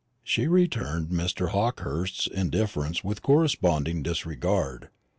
[0.23, 1.49] She returned Mr.
[1.49, 4.89] Hawkehurst's indifference with corresponding disregard.